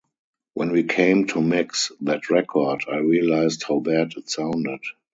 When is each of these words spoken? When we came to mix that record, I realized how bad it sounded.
When 0.55 0.71
we 0.71 0.85
came 0.85 1.27
to 1.27 1.41
mix 1.43 1.91
that 2.01 2.31
record, 2.31 2.85
I 2.91 2.97
realized 2.97 3.61
how 3.67 3.81
bad 3.81 4.13
it 4.17 4.31
sounded. 4.31 4.79